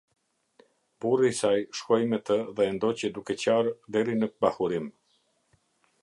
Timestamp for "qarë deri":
3.43-4.15